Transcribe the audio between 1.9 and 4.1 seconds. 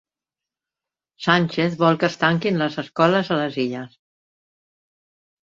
que es tanquin les escoles a les Illes